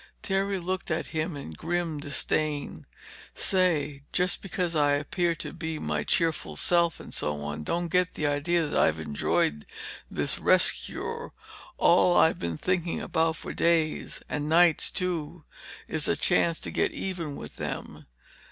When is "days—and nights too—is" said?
13.53-16.05